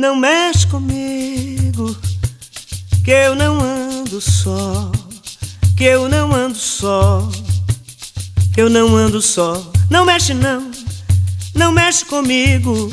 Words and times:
Não 0.00 0.16
mexe 0.16 0.66
comigo, 0.66 1.88
que 3.04 3.10
eu 3.10 3.34
não 3.34 3.60
ando 3.60 4.18
só, 4.18 4.90
que 5.76 5.84
eu 5.84 6.08
não 6.08 6.32
ando 6.32 6.54
só, 6.54 7.20
que 8.54 8.62
eu 8.62 8.70
não 8.70 8.96
ando 8.96 9.20
só. 9.20 9.52
Não 9.90 10.06
mexe 10.06 10.32
não, 10.32 10.70
não 11.54 11.70
mexe 11.70 12.06
comigo. 12.06 12.88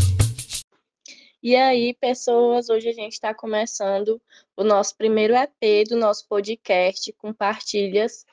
E 1.41 1.55
aí, 1.55 1.93
pessoas, 1.93 2.67
hoje 2.67 2.89
a 2.89 2.93
gente 2.93 3.13
está 3.13 3.33
começando 3.33 4.21
o 4.57 4.65
nosso 4.65 4.93
primeiro 4.97 5.33
EP 5.33 5.87
do 5.87 5.95
nosso 5.95 6.27
podcast 6.27 7.13
com 7.13 7.31
partilhas 7.31 8.25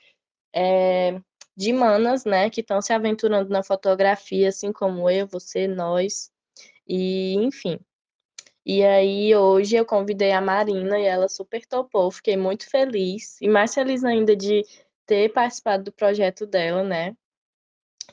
é, 0.52 1.20
de 1.56 1.72
manas, 1.72 2.24
né, 2.24 2.50
que 2.50 2.60
estão 2.60 2.82
se 2.82 2.92
aventurando 2.92 3.50
na 3.50 3.62
fotografia, 3.62 4.48
assim 4.48 4.72
como 4.72 5.08
eu, 5.08 5.28
você, 5.28 5.68
nós, 5.68 6.28
e 6.88 7.34
enfim. 7.34 7.78
E 8.66 8.82
aí, 8.82 9.34
hoje 9.36 9.76
eu 9.76 9.84
convidei 9.84 10.32
a 10.32 10.40
Marina 10.40 10.98
e 10.98 11.04
ela 11.04 11.28
super 11.28 11.66
topou, 11.66 12.10
fiquei 12.10 12.36
muito 12.36 12.68
feliz, 12.68 13.38
e 13.40 13.48
mais 13.48 13.74
feliz 13.74 14.04
ainda 14.04 14.34
de 14.34 14.64
ter 15.06 15.32
participado 15.32 15.84
do 15.84 15.92
projeto 15.92 16.46
dela, 16.46 16.82
né, 16.82 17.14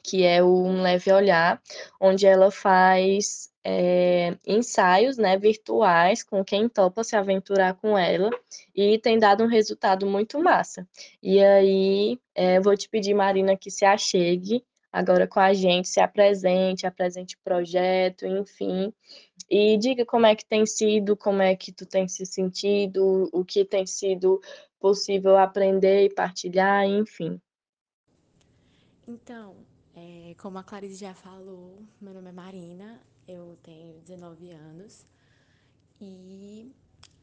que 0.04 0.26
é 0.26 0.44
o 0.44 0.64
Um 0.66 0.82
Leve 0.82 1.12
Olhar, 1.12 1.62
onde 2.00 2.26
ela 2.26 2.52
faz 2.52 3.52
é, 3.64 4.36
ensaios 4.46 5.18
né, 5.18 5.38
virtuais 5.38 6.24
com 6.24 6.44
quem 6.44 6.68
topa 6.68 7.04
se 7.04 7.16
aventurar 7.16 7.76
com 7.76 7.98
ela. 7.98 8.30
E 8.76 8.98
tem 9.00 9.20
dado 9.20 9.44
um 9.44 9.48
resultado 9.48 10.06
muito 10.06 10.40
massa. 10.40 10.88
E 11.22 11.44
aí, 11.44 12.20
é, 12.36 12.60
vou 12.60 12.76
te 12.76 12.90
pedir, 12.90 13.14
Marina, 13.14 13.56
que 13.56 13.70
se 13.70 13.86
achegue 13.86 14.66
agora 14.92 15.26
com 15.26 15.40
a 15.40 15.54
gente, 15.54 15.88
se 15.88 16.02
apresente, 16.02 16.86
apresente 16.86 17.36
o 17.36 17.40
projeto, 17.44 18.26
enfim, 18.26 18.94
e 19.54 19.78
diga 19.78 20.06
como 20.06 20.26
é 20.26 20.34
que 20.34 20.46
tem 20.46 20.66
sido, 20.66 21.18
como 21.18 21.42
é 21.42 21.54
que 21.58 21.74
tu 21.74 21.86
tem 21.86 22.08
se 22.08 22.26
sentido, 22.26 23.30
o 23.34 23.44
que 23.44 23.66
tem 23.66 23.86
sido 23.86 24.42
possível 24.80 25.38
aprender 25.38 26.06
e 26.06 26.10
partilhar, 26.10 26.86
enfim. 26.86 27.38
Então, 29.06 29.58
é, 29.94 30.34
como 30.38 30.58
a 30.58 30.64
Clarice 30.64 30.96
já 30.96 31.14
falou, 31.14 31.84
meu 32.00 32.14
nome 32.14 32.30
é 32.30 32.32
Marina, 32.32 33.02
eu 33.28 33.58
tenho 33.62 34.00
19 34.00 34.52
anos 34.52 35.06
e 36.00 36.72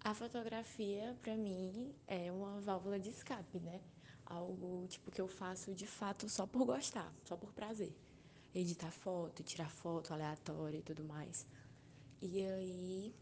a 0.04 0.12
fotografia 0.12 1.16
para 1.22 1.34
mim 1.34 1.94
é 2.06 2.30
uma 2.30 2.60
válvula 2.60 3.00
de 3.00 3.08
escape, 3.08 3.58
né? 3.60 3.80
Algo 4.26 4.86
tipo 4.86 5.10
que 5.10 5.20
eu 5.22 5.28
faço 5.28 5.74
de 5.74 5.86
fato 5.86 6.28
só 6.28 6.46
por 6.46 6.66
gostar, 6.66 7.10
só 7.24 7.38
por 7.38 7.54
prazer. 7.54 7.96
Editar 8.54 8.90
foto, 8.90 9.42
tirar 9.42 9.70
foto 9.70 10.12
aleatória 10.12 10.76
e 10.76 10.82
tudo 10.82 11.02
mais. 11.04 11.46
E 12.20 12.42
aí, 12.42 13.14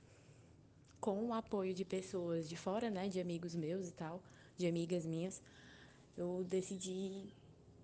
com 1.01 1.27
o 1.27 1.35
apoio 1.35 1.75
de 1.75 1.85
pessoas 1.85 2.49
de 2.49 2.57
fora, 2.57 2.91
né, 2.91 3.09
de 3.09 3.21
amigos 3.21 3.55
meus 3.55 3.89
e 3.89 3.93
tal, 3.93 4.23
de 4.57 4.67
amigas 4.67 5.05
minhas, 5.05 5.43
eu 6.17 6.45
decidi 6.45 7.35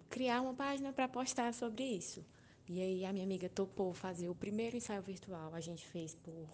criar 0.08 0.40
uma 0.40 0.55
página 0.55 0.92
para 0.92 1.06
postar 1.08 1.52
sobre 1.52 1.84
isso. 1.84 2.24
E 2.68 2.80
aí 2.80 3.05
a 3.05 3.12
minha 3.12 3.24
amiga 3.24 3.48
topou 3.48 3.92
fazer 3.92 4.28
o 4.28 4.34
primeiro 4.34 4.77
ensaio 4.77 5.02
virtual. 5.02 5.55
A 5.55 5.60
gente 5.60 5.86
fez 5.86 6.14
por 6.14 6.48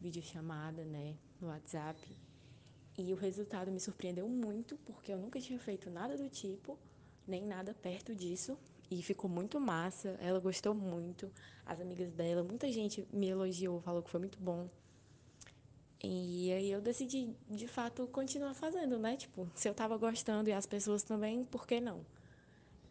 videochamada, 0.00 0.84
né, 0.84 1.16
no 1.40 1.48
WhatsApp. 1.48 1.98
E 2.96 3.12
o 3.12 3.16
resultado 3.16 3.70
me 3.70 3.80
surpreendeu 3.80 4.28
muito, 4.28 4.76
porque 4.78 5.12
eu 5.12 5.18
nunca 5.18 5.40
tinha 5.40 5.58
feito 5.58 5.88
nada 5.88 6.16
do 6.16 6.28
tipo, 6.28 6.78
nem 7.26 7.46
nada 7.46 7.72
perto 7.72 8.14
disso. 8.14 8.58
E 8.90 9.02
ficou 9.02 9.28
muito 9.28 9.60
massa, 9.60 10.16
ela 10.20 10.40
gostou 10.40 10.74
muito, 10.74 11.30
as 11.66 11.80
amigas 11.80 12.10
dela, 12.12 12.42
muita 12.42 12.70
gente 12.72 13.06
me 13.12 13.28
elogiou, 13.28 13.80
falou 13.80 14.02
que 14.02 14.10
foi 14.10 14.20
muito 14.20 14.38
bom. 14.38 14.68
E 16.02 16.52
aí 16.52 16.70
eu 16.70 16.80
decidi, 16.80 17.34
de 17.50 17.66
fato, 17.66 18.06
continuar 18.06 18.54
fazendo, 18.54 18.98
né? 18.98 19.16
Tipo, 19.16 19.50
se 19.54 19.68
eu 19.68 19.74
tava 19.74 19.96
gostando 19.98 20.48
e 20.48 20.52
as 20.52 20.64
pessoas 20.64 21.02
também, 21.02 21.44
por 21.44 21.66
que 21.66 21.80
não? 21.80 22.06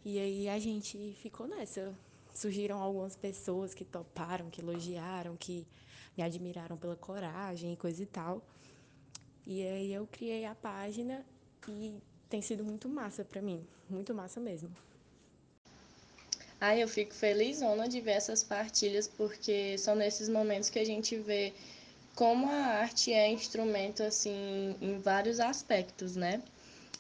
E 0.06 0.20
aí 0.20 0.50
a 0.50 0.60
gente 0.60 1.16
ficou 1.22 1.48
nessa 1.48 1.96
surgiram 2.38 2.80
algumas 2.80 3.16
pessoas 3.16 3.74
que 3.74 3.84
toparam, 3.84 4.50
que 4.50 4.62
elogiaram, 4.62 5.36
que 5.36 5.66
me 6.16 6.24
admiraram 6.24 6.78
pela 6.78 6.96
coragem 6.96 7.74
e 7.74 7.78
coisa 7.78 8.04
e 8.04 8.06
tal. 8.06 8.44
E 9.46 9.66
aí 9.66 9.92
eu 9.92 10.08
criei 10.08 10.46
a 10.46 10.54
página 10.54 11.26
e 11.68 11.96
tem 12.30 12.42
sido 12.42 12.64
muito 12.64 12.88
massa 12.88 13.26
para 13.26 13.42
mim, 13.42 13.66
muito 13.90 14.14
massa 14.14 14.40
mesmo. 14.40 14.70
Ai, 16.60 16.82
eu 16.82 16.88
fico 16.88 17.14
felizona 17.14 17.88
de 17.88 18.02
ver 18.02 18.12
essas 18.12 18.44
partilhas, 18.44 19.08
porque 19.08 19.78
são 19.78 19.96
nesses 19.96 20.28
momentos 20.28 20.70
que 20.70 20.80
a 20.80 20.86
gente 20.86 21.16
vê 21.18 21.54
como 22.16 22.50
a 22.50 22.56
arte 22.82 23.14
é 23.14 23.30
instrumento, 23.30 24.02
assim, 24.02 24.76
em 24.82 24.98
vários 25.00 25.40
aspectos, 25.40 26.16
né? 26.16 26.42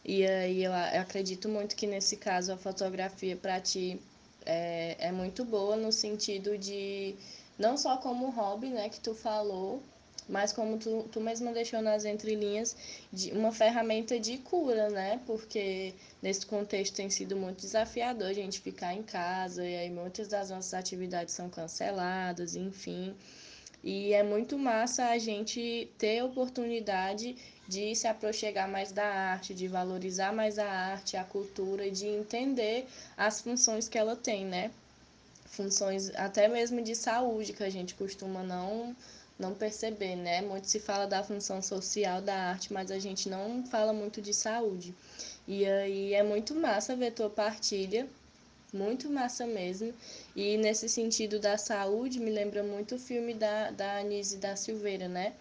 E 0.05 0.25
aí 0.25 0.63
eu 0.63 0.73
acredito 0.73 1.49
muito 1.49 1.75
que 1.75 1.87
nesse 1.87 2.17
caso 2.17 2.53
a 2.53 2.57
fotografia 2.57 3.35
para 3.35 3.59
ti 3.59 3.99
é, 4.45 4.95
é 4.99 5.11
muito 5.11 5.43
boa 5.43 5.75
no 5.75 5.91
sentido 5.91 6.57
de 6.57 7.15
não 7.57 7.75
só 7.77 7.97
como 7.97 8.29
hobby, 8.29 8.69
né, 8.69 8.89
que 8.89 8.99
tu 8.99 9.15
falou, 9.15 9.81
mas 10.27 10.51
como 10.51 10.77
tu, 10.77 11.07
tu 11.11 11.21
mesma 11.21 11.51
deixou 11.51 11.81
nas 11.81 12.05
entrelinhas, 12.05 12.75
de 13.11 13.31
uma 13.31 13.51
ferramenta 13.51 14.19
de 14.19 14.37
cura, 14.37 14.89
né? 14.89 15.19
Porque 15.25 15.93
nesse 16.21 16.45
contexto 16.45 16.95
tem 16.95 17.09
sido 17.09 17.35
muito 17.35 17.61
desafiador 17.61 18.27
a 18.27 18.33
gente 18.33 18.59
ficar 18.59 18.93
em 18.93 19.03
casa, 19.03 19.65
e 19.65 19.75
aí 19.75 19.89
muitas 19.89 20.27
das 20.27 20.49
nossas 20.49 20.73
atividades 20.73 21.33
são 21.33 21.49
canceladas, 21.49 22.55
enfim. 22.55 23.15
E 23.83 24.11
é 24.11 24.23
muito 24.23 24.57
massa 24.57 25.05
a 25.05 25.17
gente 25.17 25.89
ter 25.97 26.19
a 26.19 26.25
oportunidade 26.25 27.37
de 27.67 27.95
se 27.95 28.07
aproximar 28.07 28.67
mais 28.67 28.91
da 28.91 29.05
arte, 29.05 29.53
de 29.53 29.67
valorizar 29.67 30.33
mais 30.33 30.57
a 30.57 30.67
arte, 30.67 31.15
a 31.15 31.23
cultura 31.23 31.89
de 31.89 32.07
entender 32.07 32.85
as 33.15 33.39
funções 33.41 33.87
que 33.87 33.97
ela 33.97 34.15
tem, 34.15 34.45
né? 34.45 34.71
Funções 35.45 36.09
até 36.15 36.47
mesmo 36.47 36.81
de 36.81 36.95
saúde 36.95 37.53
que 37.53 37.63
a 37.63 37.69
gente 37.69 37.95
costuma 37.95 38.43
não 38.43 38.95
não 39.39 39.53
perceber, 39.53 40.15
né? 40.15 40.41
Muito 40.41 40.67
se 40.67 40.79
fala 40.79 41.05
da 41.05 41.23
função 41.23 41.61
social 41.61 42.21
da 42.21 42.35
arte, 42.35 42.73
mas 42.73 42.91
a 42.91 42.99
gente 42.99 43.29
não 43.29 43.65
fala 43.65 43.93
muito 43.93 44.21
de 44.21 44.33
saúde. 44.33 44.93
E 45.47 45.65
aí 45.65 46.13
é 46.13 46.23
muito 46.23 46.55
massa 46.55 46.95
ver 46.95 47.11
tua 47.11 47.29
partilha, 47.29 48.07
muito 48.73 49.09
massa 49.09 49.45
mesmo. 49.45 49.93
E 50.35 50.57
nesse 50.57 50.89
sentido 50.89 51.39
da 51.39 51.57
saúde, 51.57 52.19
me 52.19 52.31
lembra 52.31 52.63
muito 52.63 52.95
o 52.95 52.99
filme 52.99 53.33
da, 53.33 53.71
da 53.71 53.99
Anise 53.99 54.37
da 54.37 54.55
Silveira, 54.55 55.07
né? 55.07 55.33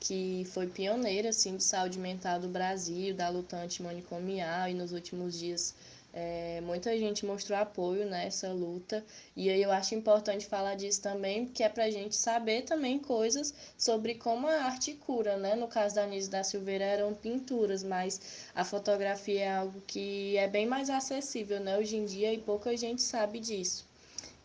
que 0.00 0.46
foi 0.52 0.66
pioneira 0.66 1.30
assim, 1.30 1.56
de 1.56 1.64
saúde 1.64 1.98
mental 1.98 2.38
do 2.40 2.48
Brasil, 2.48 3.14
da 3.14 3.28
luta 3.28 3.56
antimanicomial, 3.56 4.68
e 4.68 4.74
nos 4.74 4.92
últimos 4.92 5.38
dias 5.38 5.74
é, 6.12 6.60
muita 6.62 6.96
gente 6.98 7.24
mostrou 7.26 7.58
apoio 7.58 8.06
nessa 8.06 8.52
luta, 8.52 9.04
e 9.36 9.50
aí 9.50 9.62
eu 9.62 9.70
acho 9.70 9.94
importante 9.94 10.46
falar 10.46 10.74
disso 10.74 11.02
também, 11.02 11.46
porque 11.46 11.62
é 11.62 11.68
para 11.68 11.84
a 11.84 11.90
gente 11.90 12.16
saber 12.16 12.62
também 12.62 12.98
coisas 12.98 13.54
sobre 13.76 14.14
como 14.14 14.46
a 14.46 14.64
arte 14.64 14.94
cura, 14.94 15.36
né? 15.36 15.54
No 15.54 15.68
caso 15.68 15.94
da 15.94 16.04
Anise 16.04 16.30
da 16.30 16.42
Silveira 16.42 16.84
eram 16.84 17.14
pinturas, 17.14 17.82
mas 17.82 18.20
a 18.54 18.64
fotografia 18.64 19.40
é 19.40 19.56
algo 19.56 19.80
que 19.86 20.36
é 20.36 20.48
bem 20.48 20.66
mais 20.66 20.90
acessível, 20.90 21.60
né? 21.60 21.78
Hoje 21.78 21.96
em 21.96 22.04
dia, 22.04 22.32
e 22.32 22.38
pouca 22.38 22.76
gente 22.76 23.02
sabe 23.02 23.38
disso. 23.40 23.86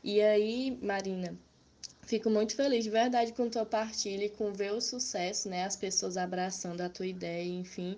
E 0.04 0.22
aí, 0.22 0.78
Marina, 0.82 1.34
Fico 2.06 2.30
muito 2.30 2.56
feliz 2.56 2.84
de 2.84 2.90
verdade 2.90 3.32
com 3.32 3.50
tua 3.50 3.66
partilha 3.66 4.26
e 4.26 4.30
com 4.30 4.52
ver 4.52 4.74
o 4.74 4.82
sucesso, 4.82 5.48
né? 5.50 5.64
As 5.64 5.76
pessoas 5.76 6.18
abraçando 6.18 6.82
a 6.82 6.90
tua 6.90 7.08
ideia, 7.08 7.50
enfim. 7.50 7.98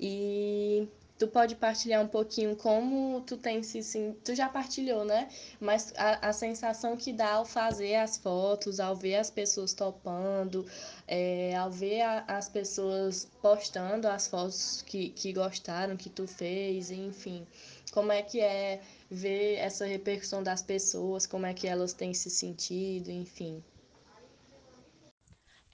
E 0.00 0.88
tu 1.18 1.28
pode 1.28 1.54
partilhar 1.54 2.02
um 2.02 2.08
pouquinho 2.08 2.56
como 2.56 3.20
tu 3.20 3.36
tem 3.36 3.62
se 3.62 3.82
sim, 3.82 4.16
tu 4.24 4.34
já 4.34 4.48
partilhou, 4.48 5.04
né? 5.04 5.28
Mas 5.60 5.92
a, 5.96 6.28
a 6.28 6.32
sensação 6.32 6.96
que 6.96 7.12
dá 7.12 7.34
ao 7.34 7.44
fazer 7.44 7.94
as 7.96 8.16
fotos, 8.16 8.80
ao 8.80 8.96
ver 8.96 9.16
as 9.16 9.30
pessoas 9.30 9.72
topando, 9.72 10.66
é, 11.06 11.54
ao 11.56 11.70
ver 11.70 12.00
a, 12.00 12.24
as 12.26 12.48
pessoas 12.48 13.28
postando 13.40 14.08
as 14.08 14.26
fotos 14.26 14.82
que, 14.82 15.10
que 15.10 15.32
gostaram, 15.32 15.96
que 15.96 16.10
tu 16.10 16.26
fez, 16.26 16.90
enfim. 16.90 17.46
Como 17.92 18.10
é 18.10 18.22
que 18.22 18.40
é 18.40 18.82
ver 19.08 19.54
essa 19.56 19.86
repercussão 19.86 20.42
das 20.42 20.62
pessoas, 20.62 21.26
como 21.26 21.46
é 21.46 21.54
que 21.54 21.68
elas 21.68 21.92
têm 21.92 22.12
se 22.12 22.28
sentido, 22.28 23.08
enfim. 23.10 23.62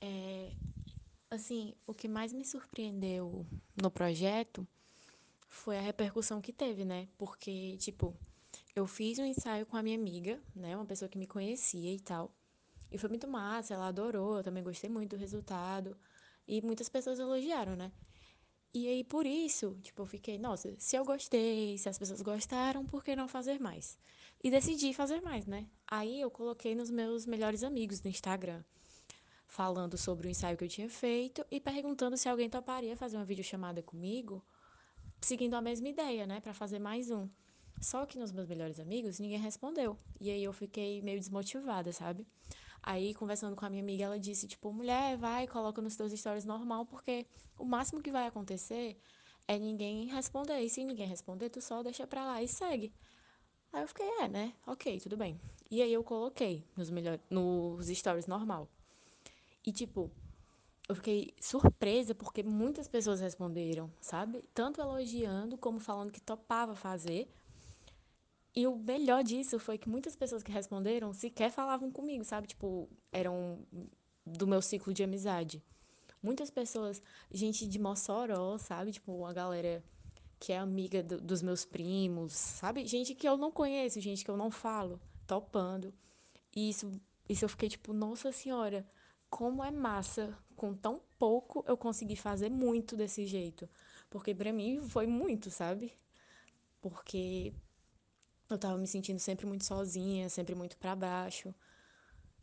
É, 0.02 0.50
assim, 1.30 1.74
o 1.86 1.94
que 1.94 2.08
mais 2.08 2.32
me 2.32 2.44
surpreendeu 2.44 3.46
no 3.80 3.90
projeto 3.90 4.66
foi 5.50 5.76
a 5.76 5.80
repercussão 5.82 6.40
que 6.40 6.52
teve, 6.52 6.84
né? 6.84 7.08
Porque, 7.18 7.76
tipo, 7.78 8.16
eu 8.74 8.86
fiz 8.86 9.18
um 9.18 9.24
ensaio 9.24 9.66
com 9.66 9.76
a 9.76 9.82
minha 9.82 9.98
amiga, 9.98 10.40
né? 10.54 10.76
Uma 10.76 10.86
pessoa 10.86 11.08
que 11.08 11.18
me 11.18 11.26
conhecia 11.26 11.92
e 11.92 12.00
tal. 12.00 12.32
E 12.90 12.96
foi 12.96 13.08
muito 13.10 13.28
massa, 13.28 13.74
ela 13.74 13.88
adorou, 13.88 14.38
eu 14.38 14.44
também 14.44 14.62
gostei 14.62 14.88
muito 14.88 15.10
do 15.10 15.20
resultado. 15.20 15.96
E 16.48 16.62
muitas 16.62 16.88
pessoas 16.88 17.18
elogiaram, 17.18 17.76
né? 17.76 17.92
E 18.72 18.86
aí, 18.88 19.02
por 19.04 19.26
isso, 19.26 19.76
tipo, 19.82 20.02
eu 20.02 20.06
fiquei, 20.06 20.38
nossa, 20.38 20.74
se 20.78 20.96
eu 20.96 21.04
gostei, 21.04 21.76
se 21.76 21.88
as 21.88 21.98
pessoas 21.98 22.22
gostaram, 22.22 22.86
por 22.86 23.02
que 23.02 23.16
não 23.16 23.26
fazer 23.28 23.58
mais? 23.60 23.98
E 24.42 24.50
decidi 24.50 24.94
fazer 24.94 25.20
mais, 25.20 25.46
né? 25.46 25.66
Aí 25.86 26.20
eu 26.20 26.30
coloquei 26.30 26.74
nos 26.74 26.90
meus 26.90 27.26
melhores 27.26 27.64
amigos 27.64 28.00
no 28.02 28.08
Instagram. 28.10 28.62
falando 29.46 29.98
sobre 29.98 30.28
o 30.28 30.30
ensaio 30.30 30.56
que 30.56 30.64
eu 30.64 30.68
tinha 30.68 30.88
feito 30.88 31.44
e 31.50 31.60
perguntando 31.60 32.16
se 32.16 32.28
alguém 32.28 32.48
toparia 32.48 32.96
fazer 32.96 33.16
uma 33.16 33.24
videochamada 33.24 33.82
comigo, 33.82 34.44
seguindo 35.20 35.54
a 35.54 35.60
mesma 35.60 35.88
ideia, 35.88 36.26
né, 36.26 36.40
para 36.40 36.54
fazer 36.54 36.78
mais 36.78 37.10
um. 37.10 37.28
Só 37.80 38.04
que 38.04 38.18
nos 38.18 38.30
meus 38.30 38.46
melhores 38.46 38.78
amigos, 38.78 39.18
ninguém 39.18 39.38
respondeu. 39.38 39.96
E 40.20 40.30
aí 40.30 40.44
eu 40.44 40.52
fiquei 40.52 41.00
meio 41.00 41.18
desmotivada, 41.18 41.92
sabe? 41.92 42.26
Aí, 42.82 43.14
conversando 43.14 43.54
com 43.56 43.64
a 43.64 43.70
minha 43.70 43.82
amiga, 43.82 44.04
ela 44.04 44.18
disse, 44.18 44.46
tipo, 44.46 44.72
mulher, 44.72 45.16
vai, 45.16 45.46
coloca 45.46 45.82
nos 45.82 45.96
teus 45.96 46.12
stories 46.12 46.44
normal, 46.44 46.86
porque 46.86 47.26
o 47.58 47.64
máximo 47.64 48.02
que 48.02 48.10
vai 48.10 48.26
acontecer 48.26 48.98
é 49.46 49.58
ninguém 49.58 50.06
responder. 50.06 50.60
E 50.60 50.68
se 50.68 50.84
ninguém 50.84 51.06
responder, 51.06 51.50
tu 51.50 51.60
só 51.60 51.82
deixa 51.82 52.06
pra 52.06 52.24
lá 52.24 52.42
e 52.42 52.48
segue. 52.48 52.92
Aí 53.72 53.82
eu 53.82 53.88
fiquei, 53.88 54.06
é, 54.20 54.28
né? 54.28 54.54
Ok, 54.66 54.98
tudo 55.00 55.16
bem. 55.16 55.40
E 55.70 55.82
aí 55.82 55.92
eu 55.92 56.02
coloquei 56.02 56.64
nos, 56.76 56.90
melhor, 56.90 57.18
nos 57.30 57.86
stories 57.86 58.26
normal. 58.26 58.68
E, 59.64 59.72
tipo, 59.72 60.10
eu 60.90 60.94
fiquei 60.96 61.32
surpresa 61.40 62.16
porque 62.16 62.42
muitas 62.42 62.88
pessoas 62.88 63.20
responderam, 63.20 63.88
sabe? 64.00 64.44
Tanto 64.52 64.80
elogiando 64.80 65.56
como 65.56 65.78
falando 65.78 66.10
que 66.10 66.20
topava 66.20 66.74
fazer. 66.74 67.32
E 68.56 68.66
o 68.66 68.74
melhor 68.74 69.22
disso 69.22 69.56
foi 69.60 69.78
que 69.78 69.88
muitas 69.88 70.16
pessoas 70.16 70.42
que 70.42 70.50
responderam 70.50 71.12
sequer 71.12 71.52
falavam 71.52 71.92
comigo, 71.92 72.24
sabe? 72.24 72.48
Tipo, 72.48 72.88
eram 73.12 73.64
do 74.26 74.48
meu 74.48 74.60
ciclo 74.60 74.92
de 74.92 75.04
amizade. 75.04 75.62
Muitas 76.20 76.50
pessoas, 76.50 77.00
gente 77.30 77.68
de 77.68 77.78
Mossoró, 77.78 78.58
sabe? 78.58 78.90
Tipo, 78.90 79.12
uma 79.12 79.32
galera 79.32 79.84
que 80.40 80.52
é 80.52 80.58
amiga 80.58 81.04
do, 81.04 81.20
dos 81.20 81.40
meus 81.40 81.64
primos, 81.64 82.32
sabe? 82.32 82.84
Gente 82.84 83.14
que 83.14 83.28
eu 83.28 83.36
não 83.36 83.52
conheço, 83.52 84.00
gente 84.00 84.24
que 84.24 84.30
eu 84.30 84.36
não 84.36 84.50
falo, 84.50 85.00
topando. 85.24 85.94
E 86.52 86.68
isso, 86.68 86.90
isso 87.28 87.44
eu 87.44 87.48
fiquei 87.48 87.68
tipo, 87.68 87.92
nossa 87.92 88.32
senhora, 88.32 88.84
como 89.30 89.62
é 89.62 89.70
massa, 89.70 90.36
com 90.60 90.74
tão 90.74 91.00
pouco 91.18 91.64
eu 91.66 91.74
consegui 91.74 92.16
fazer 92.16 92.50
muito 92.50 92.94
desse 92.94 93.26
jeito. 93.26 93.66
Porque 94.10 94.34
para 94.34 94.52
mim 94.52 94.82
foi 94.82 95.06
muito, 95.06 95.50
sabe? 95.50 95.90
Porque 96.82 97.54
eu 98.50 98.58
tava 98.58 98.76
me 98.76 98.86
sentindo 98.86 99.18
sempre 99.18 99.46
muito 99.46 99.64
sozinha, 99.64 100.28
sempre 100.28 100.54
muito 100.54 100.76
para 100.76 100.94
baixo. 100.94 101.54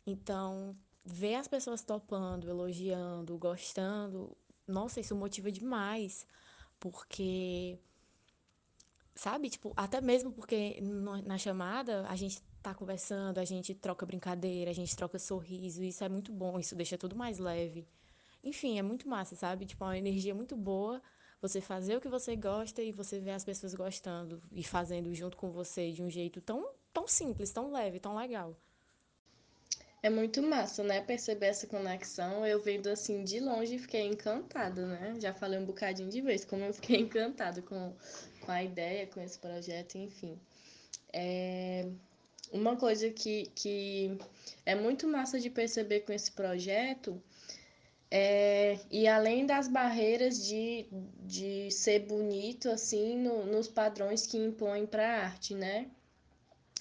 Então, 0.04 0.76
ver 1.04 1.36
as 1.36 1.46
pessoas 1.46 1.80
topando, 1.80 2.50
elogiando, 2.50 3.38
gostando, 3.38 4.36
nossa, 4.66 4.98
isso 4.98 5.14
motiva 5.14 5.52
demais, 5.52 6.26
porque 6.80 7.78
sabe, 9.14 9.48
tipo, 9.48 9.72
até 9.76 10.00
mesmo 10.00 10.32
porque 10.32 10.80
na 11.24 11.38
chamada 11.38 12.04
a 12.08 12.16
gente 12.16 12.42
tá 12.60 12.74
conversando, 12.74 13.38
a 13.38 13.44
gente 13.44 13.76
troca 13.76 14.04
brincadeira, 14.04 14.72
a 14.72 14.74
gente 14.74 14.96
troca 14.96 15.20
sorriso, 15.20 15.84
isso 15.84 16.02
é 16.02 16.08
muito 16.08 16.32
bom, 16.32 16.58
isso 16.58 16.74
deixa 16.74 16.98
tudo 16.98 17.14
mais 17.14 17.38
leve. 17.38 17.86
Enfim, 18.48 18.78
é 18.78 18.82
muito 18.82 19.06
massa, 19.06 19.36
sabe? 19.36 19.66
Tipo, 19.66 19.84
é 19.84 19.88
uma 19.88 19.98
energia 19.98 20.34
muito 20.34 20.56
boa 20.56 21.02
você 21.40 21.60
fazer 21.60 21.96
o 21.96 22.00
que 22.00 22.08
você 22.08 22.34
gosta 22.34 22.82
e 22.82 22.90
você 22.90 23.20
ver 23.20 23.32
as 23.32 23.44
pessoas 23.44 23.74
gostando 23.74 24.42
e 24.50 24.64
fazendo 24.64 25.14
junto 25.14 25.36
com 25.36 25.50
você 25.50 25.92
de 25.92 26.02
um 26.02 26.10
jeito 26.10 26.40
tão, 26.40 26.70
tão 26.92 27.06
simples, 27.06 27.50
tão 27.50 27.70
leve, 27.70 28.00
tão 28.00 28.16
legal. 28.16 28.56
É 30.02 30.08
muito 30.08 30.42
massa, 30.42 30.82
né? 30.82 31.00
Perceber 31.02 31.46
essa 31.46 31.66
conexão. 31.66 32.46
Eu 32.46 32.62
vendo 32.62 32.88
assim 32.88 33.22
de 33.22 33.40
longe 33.40 33.78
fiquei 33.78 34.06
encantada, 34.06 34.86
né? 34.86 35.16
Já 35.20 35.34
falei 35.34 35.58
um 35.58 35.64
bocadinho 35.64 36.08
de 36.08 36.20
vez 36.20 36.44
como 36.44 36.64
eu 36.64 36.72
fiquei 36.72 37.00
encantada 37.02 37.60
com, 37.60 37.92
com 38.40 38.50
a 38.50 38.62
ideia, 38.62 39.06
com 39.06 39.20
esse 39.20 39.38
projeto, 39.38 39.98
enfim. 39.98 40.38
É... 41.12 41.86
Uma 42.50 42.76
coisa 42.76 43.10
que, 43.10 43.50
que 43.54 44.16
é 44.64 44.74
muito 44.74 45.06
massa 45.06 45.38
de 45.38 45.50
perceber 45.50 46.00
com 46.00 46.12
esse 46.12 46.32
projeto 46.32 47.20
é, 48.10 48.78
e 48.90 49.06
além 49.06 49.44
das 49.44 49.68
barreiras 49.68 50.42
de, 50.46 50.86
de 51.24 51.70
ser 51.70 52.00
bonito, 52.06 52.70
assim, 52.70 53.16
no, 53.18 53.44
nos 53.44 53.68
padrões 53.68 54.26
que 54.26 54.38
impõem 54.38 54.86
para 54.86 55.06
a 55.06 55.24
arte, 55.24 55.54
né? 55.54 55.90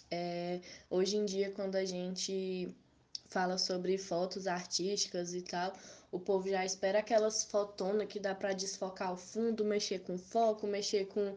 É, 0.09 0.61
hoje 0.89 1.17
em 1.17 1.25
dia, 1.25 1.51
quando 1.51 1.75
a 1.75 1.83
gente 1.83 2.73
fala 3.27 3.57
sobre 3.57 3.97
fotos 3.97 4.47
artísticas 4.47 5.33
e 5.33 5.41
tal, 5.41 5.73
o 6.11 6.19
povo 6.19 6.49
já 6.49 6.63
espera 6.65 6.99
aquelas 6.99 7.43
fotonas 7.43 8.07
que 8.07 8.19
dá 8.19 8.33
para 8.33 8.53
desfocar 8.53 9.11
o 9.13 9.17
fundo, 9.17 9.65
mexer 9.65 9.99
com 9.99 10.17
foco, 10.17 10.65
mexer 10.65 11.07
com 11.07 11.35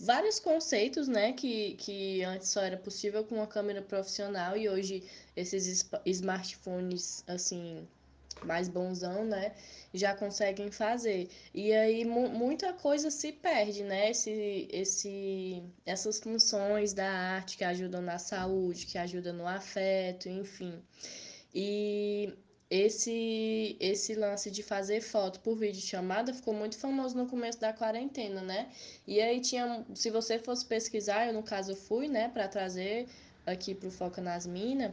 vários 0.00 0.40
conceitos, 0.40 1.06
né, 1.06 1.32
que, 1.32 1.74
que 1.74 2.22
antes 2.24 2.48
só 2.48 2.62
era 2.62 2.78
possível 2.78 3.24
com 3.24 3.36
uma 3.36 3.46
câmera 3.46 3.82
profissional 3.82 4.56
e 4.56 4.68
hoje 4.68 5.02
esses 5.36 5.86
smartphones, 6.06 7.24
assim, 7.26 7.86
mais 8.44 8.68
bonzão, 8.68 9.24
né, 9.24 9.52
já 9.92 10.14
conseguem 10.14 10.70
fazer. 10.70 11.28
E 11.54 11.72
aí 11.72 12.04
mu 12.04 12.28
muita 12.28 12.72
coisa 12.72 13.10
se 13.10 13.32
perde, 13.32 13.82
né, 13.82 14.10
esse, 14.10 14.68
esse, 14.70 15.62
essas 15.86 16.18
funções 16.18 16.92
da 16.92 17.08
arte 17.08 17.56
que 17.56 17.64
ajudam 17.64 18.02
na 18.02 18.18
saúde, 18.18 18.86
que 18.86 18.98
ajudam 18.98 19.34
no 19.34 19.46
afeto, 19.46 20.28
enfim. 20.28 20.82
E 21.54 22.32
esse 22.70 23.76
esse 23.78 24.14
lance 24.14 24.50
de 24.50 24.62
fazer 24.62 25.02
foto 25.02 25.40
por 25.40 25.54
vídeo 25.56 25.82
chamada 25.82 26.32
ficou 26.32 26.54
muito 26.54 26.78
famoso 26.78 27.14
no 27.16 27.26
começo 27.26 27.60
da 27.60 27.70
quarentena, 27.70 28.40
né? 28.40 28.70
E 29.06 29.20
aí 29.20 29.40
tinha, 29.40 29.84
se 29.94 30.10
você 30.10 30.38
fosse 30.38 30.64
pesquisar, 30.64 31.26
eu 31.26 31.34
no 31.34 31.42
caso 31.42 31.76
fui, 31.76 32.08
né, 32.08 32.28
para 32.30 32.48
trazer 32.48 33.06
aqui 33.44 33.74
pro 33.74 33.90
Foca 33.90 34.22
nas 34.22 34.46
Minas, 34.46 34.92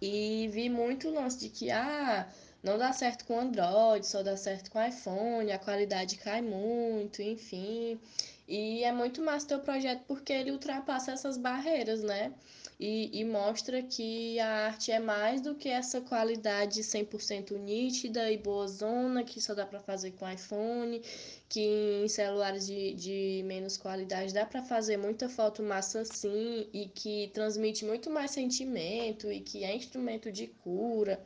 e 0.00 0.48
vi 0.52 0.68
muito 0.68 1.10
lance 1.10 1.38
de 1.38 1.48
que 1.48 1.70
ah, 1.70 2.28
não 2.62 2.78
dá 2.78 2.92
certo 2.92 3.24
com 3.24 3.38
Android, 3.38 4.06
só 4.06 4.22
dá 4.22 4.36
certo 4.36 4.70
com 4.70 4.84
iPhone, 4.84 5.50
a 5.52 5.58
qualidade 5.58 6.16
cai 6.16 6.42
muito, 6.42 7.22
enfim. 7.22 8.00
E 8.46 8.82
é 8.84 8.92
muito 8.92 9.22
massa 9.22 9.48
teu 9.48 9.60
projeto 9.60 10.02
porque 10.06 10.32
ele 10.32 10.50
ultrapassa 10.50 11.12
essas 11.12 11.36
barreiras, 11.36 12.02
né? 12.02 12.32
E, 12.80 13.20
e 13.20 13.24
mostra 13.24 13.82
que 13.82 14.38
a 14.38 14.66
arte 14.66 14.92
é 14.92 15.00
mais 15.00 15.40
do 15.40 15.56
que 15.56 15.68
essa 15.68 16.00
qualidade 16.00 16.80
100% 16.80 17.58
nítida 17.58 18.30
e 18.30 18.36
boa 18.36 18.68
zona 18.68 19.24
que 19.24 19.40
só 19.40 19.52
dá 19.52 19.66
para 19.66 19.80
fazer 19.80 20.12
com 20.12 20.30
iPhone, 20.30 21.02
que 21.48 21.60
em 22.04 22.08
celulares 22.08 22.68
de, 22.68 22.94
de 22.94 23.42
menos 23.44 23.76
qualidade 23.76 24.32
dá 24.32 24.46
para 24.46 24.62
fazer 24.62 24.96
muita 24.96 25.28
foto 25.28 25.60
massa 25.60 26.04
sim 26.04 26.68
e 26.72 26.86
que 26.86 27.30
transmite 27.34 27.84
muito 27.84 28.10
mais 28.10 28.30
sentimento 28.30 29.30
e 29.32 29.40
que 29.40 29.64
é 29.64 29.74
instrumento 29.74 30.30
de 30.30 30.46
cura. 30.46 31.20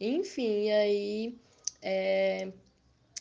Enfim, 0.00 0.70
aí 0.70 1.38
é, 1.80 2.52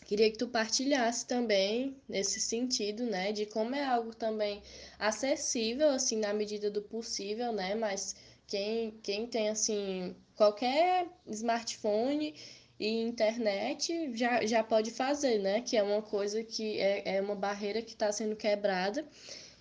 queria 0.07 0.31
que 0.31 0.37
tu 0.37 0.47
partilhasse 0.47 1.27
também 1.27 1.95
nesse 2.07 2.39
sentido, 2.39 3.03
né, 3.03 3.31
de 3.33 3.45
como 3.45 3.75
é 3.75 3.83
algo 3.83 4.15
também 4.15 4.63
acessível, 4.97 5.89
assim, 5.89 6.15
na 6.17 6.33
medida 6.33 6.71
do 6.71 6.81
possível, 6.81 7.51
né, 7.51 7.75
mas 7.75 8.15
quem, 8.47 8.91
quem 9.03 9.27
tem, 9.27 9.49
assim, 9.49 10.15
qualquer 10.35 11.07
smartphone 11.27 12.33
e 12.79 13.01
internet 13.01 14.11
já, 14.15 14.45
já 14.45 14.63
pode 14.63 14.91
fazer, 14.91 15.39
né, 15.39 15.61
que 15.61 15.75
é 15.75 15.83
uma 15.83 16.01
coisa 16.01 16.41
que 16.43 16.79
é, 16.79 17.17
é 17.17 17.21
uma 17.21 17.35
barreira 17.35 17.81
que 17.81 17.91
está 17.91 18.11
sendo 18.11 18.35
quebrada 18.35 19.05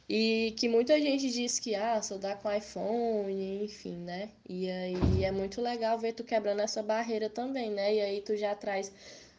e 0.08 0.54
que 0.56 0.68
muita 0.68 1.00
gente 1.00 1.28
diz 1.30 1.58
que 1.58 1.74
ah, 1.74 2.00
só 2.00 2.16
dá 2.16 2.36
com 2.36 2.52
iPhone, 2.52 3.64
enfim, 3.64 3.96
né? 3.96 4.30
E 4.48 4.70
aí 4.70 5.24
é 5.24 5.32
muito 5.32 5.60
legal 5.60 5.98
ver 5.98 6.12
tu 6.12 6.22
quebrando 6.22 6.60
essa 6.60 6.80
barreira 6.80 7.28
também, 7.28 7.70
né? 7.70 7.92
E 7.92 8.00
aí 8.00 8.20
tu 8.20 8.36
já 8.36 8.54
traz 8.54 8.92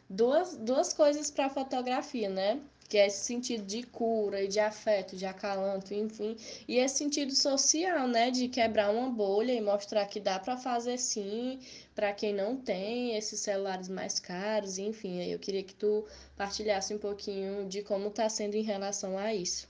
duas, 0.08 0.56
duas 0.56 0.92
coisas 0.92 1.30
para 1.30 1.46
a 1.46 1.50
fotografia, 1.50 2.28
né? 2.28 2.60
Que 2.88 2.96
é 2.96 3.06
esse 3.06 3.24
sentido 3.26 3.66
de 3.66 3.82
cura 3.82 4.42
e 4.42 4.48
de 4.48 4.58
afeto, 4.58 5.14
de 5.14 5.26
acalanto, 5.26 5.92
enfim, 5.92 6.34
e 6.66 6.78
esse 6.78 6.96
sentido 6.96 7.34
social, 7.34 8.08
né? 8.08 8.30
De 8.30 8.48
quebrar 8.48 8.90
uma 8.90 9.10
bolha 9.10 9.52
e 9.52 9.60
mostrar 9.60 10.06
que 10.06 10.18
dá 10.18 10.38
para 10.38 10.56
fazer 10.56 10.96
sim, 10.98 11.60
para 11.94 12.14
quem 12.14 12.32
não 12.32 12.56
tem 12.56 13.14
esses 13.16 13.40
celulares 13.40 13.88
mais 13.88 14.18
caros, 14.18 14.78
enfim. 14.78 15.22
Eu 15.22 15.38
queria 15.38 15.62
que 15.62 15.74
tu 15.74 16.06
partilhasse 16.36 16.94
um 16.94 16.98
pouquinho 16.98 17.68
de 17.68 17.82
como 17.82 18.08
está 18.08 18.28
sendo 18.28 18.54
em 18.54 18.62
relação 18.62 19.18
a 19.18 19.34
isso. 19.34 19.68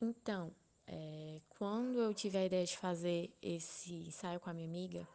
Então, 0.00 0.50
é, 0.86 1.40
quando 1.50 2.00
eu 2.00 2.14
tive 2.14 2.38
a 2.38 2.46
ideia 2.46 2.64
de 2.64 2.78
fazer 2.78 3.30
esse 3.42 3.92
ensaio 3.92 4.40
com 4.40 4.48
a 4.48 4.54
minha 4.54 4.66
amiga, 4.66 5.06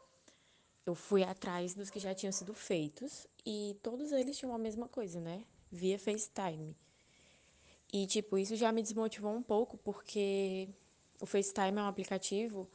eu 0.86 0.94
fui 0.94 1.24
atrás 1.24 1.74
dos 1.74 1.90
que 1.90 2.00
já 2.00 2.14
tinham 2.14 2.32
sido 2.32 2.54
feitos 2.54 3.28
e 3.46 3.78
todos 3.82 4.12
eles 4.12 4.38
tinham 4.38 4.54
a 4.54 4.58
mesma 4.58 4.88
coisa, 4.88 5.20
né? 5.20 5.44
Via 5.72 5.98
FaceTime. 5.98 6.76
E, 7.92 8.06
tipo, 8.08 8.38
isso 8.38 8.56
já 8.56 8.72
me 8.72 8.82
desmotivou 8.82 9.34
um 9.34 9.42
pouco, 9.42 9.78
porque 9.78 10.70
o 11.20 11.26
FaceTime 11.26 11.78
é 11.78 11.82
um 11.82 11.88
aplicativo 11.88 12.70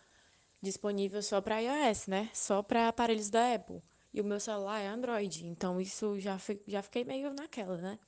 disponível 0.62 1.22
só 1.22 1.40
para 1.40 1.58
iOS, 1.60 2.06
né? 2.06 2.30
Só 2.32 2.62
para 2.62 2.88
aparelhos 2.88 3.30
da 3.30 3.54
Apple. 3.54 3.82
E 4.12 4.20
o 4.20 4.24
meu 4.24 4.40
celular 4.40 4.80
é 4.80 4.88
Android, 4.88 5.46
então 5.46 5.80
isso 5.80 6.18
já, 6.18 6.36
já 6.66 6.82
fiquei 6.82 7.04
meio 7.04 7.32
naquela, 7.32 7.76
né? 7.76 7.98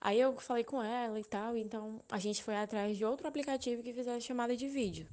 Aí 0.00 0.20
eu 0.20 0.36
falei 0.38 0.64
com 0.64 0.82
ela 0.82 1.18
e 1.18 1.24
tal, 1.24 1.56
então 1.56 2.00
a 2.10 2.18
gente 2.18 2.42
foi 2.42 2.56
atrás 2.56 2.96
de 2.96 3.04
outro 3.04 3.26
aplicativo 3.26 3.82
que 3.82 3.92
fizesse 3.92 4.26
chamada 4.26 4.56
de 4.56 4.68
vídeo. 4.68 5.08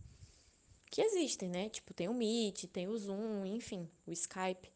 Que 0.89 1.01
existem, 1.01 1.49
né? 1.49 1.69
Tipo, 1.69 1.93
tem 1.93 2.07
o 2.07 2.13
Meet, 2.13 2.65
tem 2.65 2.87
o 2.87 2.97
Zoom, 2.97 3.45
enfim, 3.45 3.87
o 4.07 4.11
Skype. 4.11 4.71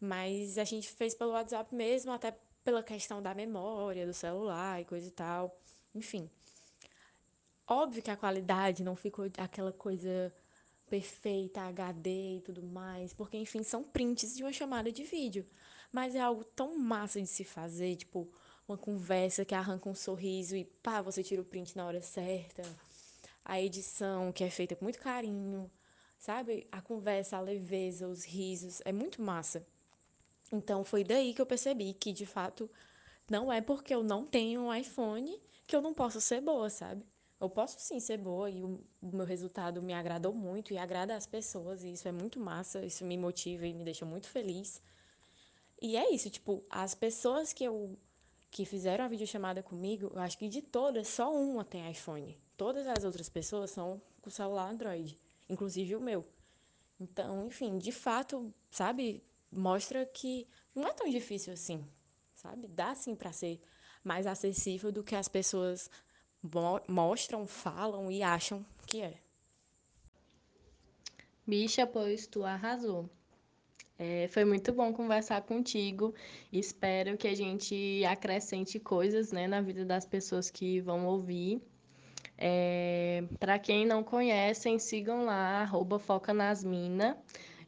Mas 0.00 0.58
a 0.58 0.64
gente 0.64 0.88
fez 0.90 1.14
pelo 1.14 1.32
WhatsApp 1.32 1.74
mesmo, 1.74 2.10
até 2.12 2.36
pela 2.64 2.82
questão 2.82 3.22
da 3.22 3.34
memória 3.34 4.06
do 4.06 4.12
celular 4.12 4.80
e 4.80 4.84
coisa 4.84 5.06
e 5.08 5.12
tal. 5.12 5.56
Enfim. 5.94 6.28
Óbvio 7.66 8.02
que 8.02 8.10
a 8.10 8.16
qualidade 8.16 8.82
não 8.82 8.96
ficou 8.96 9.24
aquela 9.38 9.72
coisa 9.72 10.34
perfeita, 10.88 11.62
HD 11.62 12.36
e 12.36 12.40
tudo 12.42 12.62
mais, 12.62 13.14
porque 13.14 13.36
enfim, 13.38 13.62
são 13.62 13.82
prints 13.82 14.36
de 14.36 14.42
uma 14.42 14.52
chamada 14.52 14.92
de 14.92 15.04
vídeo. 15.04 15.46
Mas 15.90 16.14
é 16.14 16.20
algo 16.20 16.44
tão 16.44 16.76
massa 16.78 17.20
de 17.20 17.26
se 17.26 17.44
fazer, 17.44 17.96
tipo, 17.96 18.28
uma 18.68 18.76
conversa 18.76 19.44
que 19.44 19.54
arranca 19.54 19.88
um 19.88 19.94
sorriso 19.94 20.56
e 20.56 20.64
pá, 20.64 21.00
você 21.00 21.22
tira 21.22 21.40
o 21.40 21.44
print 21.44 21.76
na 21.76 21.86
hora 21.86 22.02
certa. 22.02 22.62
A 23.44 23.60
edição 23.60 24.32
que 24.32 24.44
é 24.44 24.50
feita 24.50 24.76
com 24.76 24.84
muito 24.84 24.98
carinho, 24.98 25.70
sabe? 26.18 26.66
A 26.70 26.80
conversa, 26.80 27.36
a 27.36 27.40
leveza, 27.40 28.08
os 28.08 28.24
risos, 28.24 28.80
é 28.84 28.92
muito 28.92 29.20
massa. 29.20 29.66
Então 30.52 30.84
foi 30.84 31.02
daí 31.02 31.34
que 31.34 31.40
eu 31.40 31.46
percebi 31.46 31.94
que 31.94 32.12
de 32.12 32.26
fato 32.26 32.70
não 33.30 33.52
é 33.52 33.60
porque 33.60 33.94
eu 33.94 34.02
não 34.02 34.26
tenho 34.26 34.62
um 34.62 34.74
iPhone 34.74 35.40
que 35.66 35.74
eu 35.74 35.80
não 35.80 35.94
posso 35.94 36.20
ser 36.20 36.40
boa, 36.40 36.68
sabe? 36.68 37.04
Eu 37.40 37.50
posso 37.50 37.80
sim 37.80 37.98
ser 37.98 38.18
boa 38.18 38.48
e 38.50 38.62
o, 38.62 38.80
meu 39.02 39.26
resultado 39.26 39.82
me 39.82 39.92
agradou 39.92 40.32
muito 40.32 40.72
e 40.72 40.78
agrada 40.78 41.16
as 41.16 41.26
pessoas, 41.26 41.82
e 41.82 41.92
isso 41.92 42.06
é 42.06 42.12
muito 42.12 42.38
massa, 42.38 42.84
isso 42.84 43.04
me 43.04 43.18
motiva 43.18 43.66
e 43.66 43.74
me 43.74 43.84
deixa 43.84 44.04
muito 44.04 44.28
feliz. 44.28 44.80
E 45.80 45.96
é 45.96 46.08
isso, 46.14 46.30
tipo, 46.30 46.64
as 46.70 46.94
pessoas 46.94 47.52
que 47.52 47.64
eu 47.64 47.98
que 48.50 48.66
fizeram 48.66 49.04
a 49.06 49.08
videochamada 49.08 49.62
comigo, 49.62 50.12
eu 50.14 50.20
acho 50.20 50.36
que 50.36 50.46
de 50.48 50.60
todas, 50.60 51.08
só 51.08 51.34
uma 51.34 51.64
tem 51.64 51.90
iPhone. 51.90 52.38
Todas 52.56 52.86
as 52.86 53.04
outras 53.04 53.28
pessoas 53.28 53.70
são 53.70 54.00
com 54.20 54.30
celular 54.30 54.70
Android, 54.70 55.18
inclusive 55.48 55.96
o 55.96 56.00
meu. 56.00 56.24
Então, 57.00 57.46
enfim, 57.46 57.78
de 57.78 57.90
fato, 57.90 58.52
sabe, 58.70 59.22
mostra 59.50 60.06
que 60.06 60.46
não 60.74 60.86
é 60.86 60.92
tão 60.92 61.08
difícil 61.08 61.52
assim, 61.52 61.84
sabe? 62.34 62.68
Dá 62.68 62.94
sim 62.94 63.14
para 63.14 63.32
ser 63.32 63.60
mais 64.04 64.26
acessível 64.26 64.92
do 64.92 65.02
que 65.02 65.14
as 65.14 65.28
pessoas 65.28 65.90
mostram, 66.88 67.46
falam 67.46 68.10
e 68.10 68.22
acham 68.22 68.64
que 68.86 69.00
é. 69.00 69.18
Bicha, 71.46 71.86
pois 71.86 72.26
tu 72.26 72.44
arrasou. 72.44 73.10
É, 73.98 74.26
foi 74.28 74.44
muito 74.44 74.72
bom 74.72 74.92
conversar 74.92 75.42
contigo. 75.42 76.14
Espero 76.52 77.16
que 77.16 77.28
a 77.28 77.34
gente 77.34 78.04
acrescente 78.04 78.80
coisas 78.80 79.30
né, 79.32 79.46
na 79.46 79.60
vida 79.60 79.84
das 79.84 80.04
pessoas 80.04 80.50
que 80.50 80.80
vão 80.80 81.06
ouvir. 81.06 81.60
É, 82.36 83.24
Para 83.38 83.58
quem 83.58 83.86
não 83.86 84.02
conhecem, 84.02 84.78
sigam 84.78 85.24
lá, 85.24 85.62
arroba 85.62 85.98
Foca 85.98 86.32
nas 86.34 86.64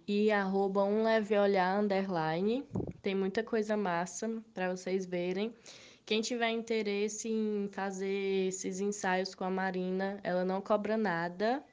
e 0.07 0.31
arroba 0.31 0.85
um 0.85 1.03
leve 1.03 1.39
olhar 1.39 1.81
underline. 1.81 2.65
Tem 3.03 3.15
muita 3.15 3.43
coisa 3.43 3.77
massa 3.77 4.31
para 4.53 4.75
vocês 4.75 5.07
verem. 5.07 5.55
Quem 6.07 6.21
tiver 6.21 6.51
interesse 6.51 7.31
em 7.31 7.69
fazer 7.73 8.49
esses 8.49 8.81
ensaios 8.81 9.35
com 9.35 9.45
a 9.45 9.51
Marina, 9.51 10.21
ela 10.23 10.45
não 10.45 10.61
cobra 10.61 10.97
nada. 10.97 11.65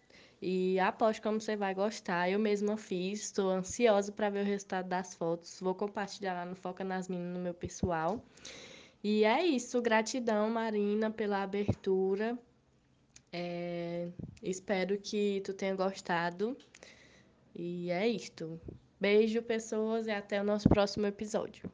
E 0.41 0.79
aposto 0.79 1.21
como 1.21 1.39
você 1.39 1.55
vai 1.55 1.75
gostar. 1.75 2.29
Eu 2.29 2.39
mesma 2.39 2.77
fiz, 2.77 3.21
estou 3.21 3.49
ansiosa 3.49 4.11
para 4.11 4.29
ver 4.29 4.43
o 4.43 4.47
resultado 4.47 4.87
das 4.87 5.13
fotos. 5.13 5.59
Vou 5.59 5.75
compartilhar 5.75 6.33
lá 6.33 6.45
no 6.45 6.55
Foca 6.55 6.83
nas 6.83 7.07
Minas 7.07 7.33
no 7.33 7.39
meu 7.39 7.53
pessoal. 7.53 8.23
E 9.03 9.23
é 9.23 9.45
isso. 9.45 9.81
Gratidão, 9.81 10.49
Marina, 10.49 11.11
pela 11.11 11.43
abertura. 11.43 12.37
É... 13.31 14.09
Espero 14.41 14.97
que 14.97 15.41
tu 15.45 15.53
tenha 15.53 15.75
gostado. 15.75 16.57
E 17.55 17.91
é 17.91 18.07
isto. 18.07 18.59
Beijo, 18.99 19.41
pessoas, 19.41 20.07
e 20.07 20.11
até 20.11 20.41
o 20.41 20.43
nosso 20.43 20.69
próximo 20.69 21.07
episódio. 21.07 21.69